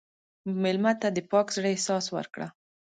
[0.61, 2.47] مېلمه ته د پاک زړه احساس ورکړه.